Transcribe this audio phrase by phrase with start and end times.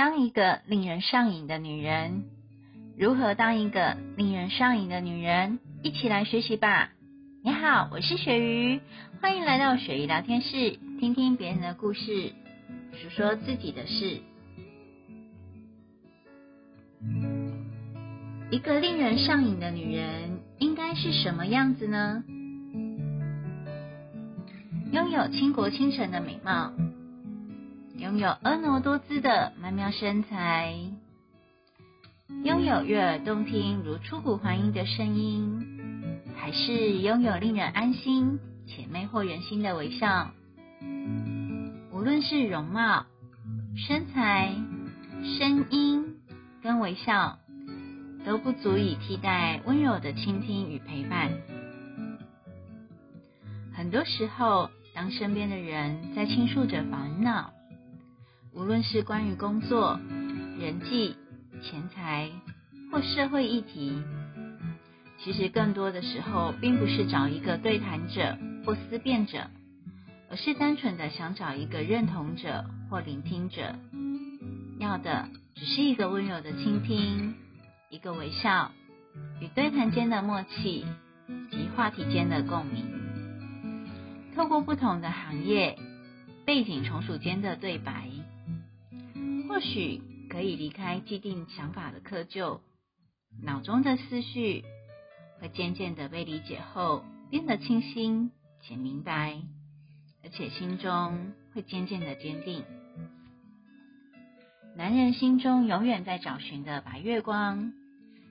[0.00, 2.24] 当一个令人上瘾的女人，
[2.96, 5.58] 如何当一个令人上瘾的女人？
[5.82, 6.88] 一起来学习吧！
[7.44, 8.80] 你好，我是雪鱼，
[9.20, 12.32] 欢迎来到雪鱼聊天室，听听别人的故事，
[12.94, 14.22] 说说自己的事。
[18.50, 22.24] 一个令人上瘾的女人应该是什么样子呢？
[24.92, 26.72] 拥有倾国倾城的美貌。
[28.00, 30.74] 拥有婀娜多姿的曼妙身材，
[32.44, 40.30] 拥有悦耳动听如出谷还音的声音，还是拥有令人安心且魅惑人心的微笑？
[41.92, 43.04] 无论是容貌、
[43.76, 44.54] 身材、
[45.38, 46.16] 声音
[46.62, 47.38] 跟微笑，
[48.24, 51.32] 都不足以替代温柔的倾听与陪伴。
[53.74, 57.52] 很多时候，当身边的人在倾诉着烦恼，
[58.52, 60.00] 无论是关于工作、
[60.58, 61.16] 人际、
[61.62, 62.28] 钱财
[62.90, 64.02] 或社会议题，
[65.22, 69.48] 其实更多的时候，并不是找一个对谈者或思辨者，
[70.28, 73.76] 而是单纯的想找一个认同者或聆听者，
[74.78, 77.34] 要的只是一个温柔的倾听，
[77.88, 78.72] 一个微笑，
[79.40, 80.84] 与对谈间的默契
[81.52, 82.84] 及话题间的共鸣。
[84.34, 85.78] 透过不同的行业
[86.44, 88.08] 背景从属间的对白。
[89.60, 92.60] 或许可以离开既定想法的窠臼，
[93.42, 94.64] 脑中的思绪
[95.38, 98.30] 会渐渐的被理解后变得清新
[98.62, 99.36] 且明白，
[100.24, 102.64] 而且心中会渐渐的坚定。
[104.76, 107.74] 男人心中永远在找寻的白月光，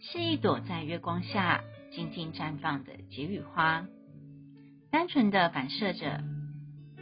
[0.00, 3.86] 是一朵在月光下静静绽放的解语花，
[4.90, 6.22] 单纯的反射着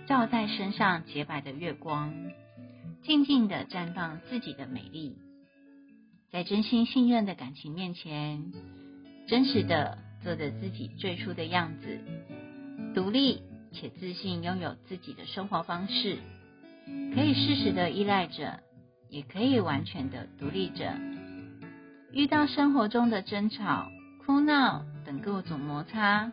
[0.06, 2.14] 照在身上洁白的月光。
[3.02, 5.16] 静静的绽放自己的美丽，
[6.30, 8.52] 在真心信任的感情面前，
[9.26, 11.98] 真实的做着自己最初的样子，
[12.94, 13.42] 独立
[13.72, 16.18] 且自信，拥有自己的生活方式，
[17.12, 18.60] 可以适时的依赖着，
[19.08, 20.94] 也可以完全的独立着。
[22.12, 23.90] 遇到生活中的争吵、
[24.24, 26.30] 哭闹等各种摩擦，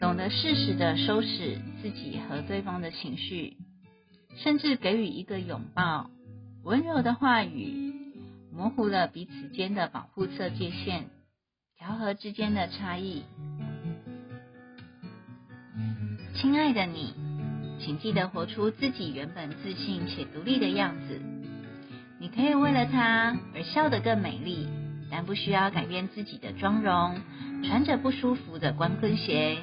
[0.00, 3.56] 懂得适时的收拾自己和对方的情绪。
[4.36, 6.10] 甚至给予一个拥抱，
[6.62, 7.92] 温柔的话语，
[8.52, 11.04] 模糊了彼此间的保护色界限，
[11.78, 13.22] 调和之间的差异。
[16.34, 17.14] 亲爱的你，
[17.80, 21.20] 请记得活出自己原本自信且独立的样子。
[22.20, 24.66] 你可以为了他而笑得更美丽，
[25.10, 27.20] 但不需要改变自己的妆容，
[27.62, 29.58] 穿着不舒服的光跟鞋。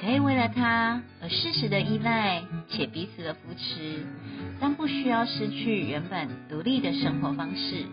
[0.00, 4.06] 可以为了他而适时的依赖且彼此的扶持，
[4.58, 7.84] 但不需要失去原本独立的生活方式。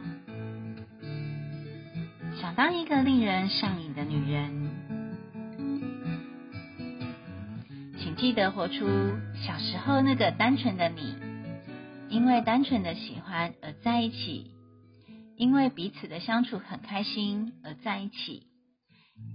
[2.40, 4.70] 想当一个令人上瘾的女人，
[8.00, 8.86] 请记得活出
[9.46, 11.14] 小时候那个单纯的你，
[12.08, 14.52] 因为单纯的喜欢而在一起，
[15.36, 18.44] 因为彼此的相处很开心而在一起，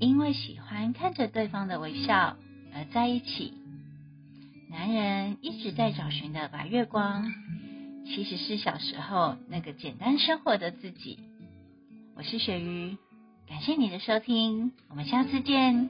[0.01, 2.39] 因为喜欢看着对方的微笑。
[2.75, 3.53] 而在一起，
[4.71, 7.33] 男人一直在找寻的白月光，
[8.07, 11.19] 其实是小时候那个简单生活的自己。
[12.15, 12.97] 我是雪鱼，
[13.49, 15.89] 感谢你的收听，我们下次见。